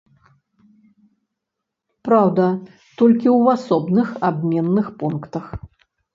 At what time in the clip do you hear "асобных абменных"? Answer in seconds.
3.59-4.93